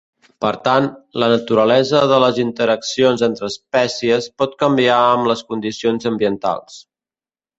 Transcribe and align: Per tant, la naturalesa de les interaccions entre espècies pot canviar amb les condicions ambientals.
Per 0.43 0.51
tant, 0.67 0.85
la 1.23 1.27
naturalesa 1.33 1.99
de 2.11 2.17
les 2.23 2.39
interaccions 2.43 3.25
entre 3.27 3.51
espècies 3.53 4.29
pot 4.43 4.57
canviar 4.63 4.97
amb 5.09 5.31
les 5.33 5.47
condicions 5.53 6.09
ambientals. 6.13 6.83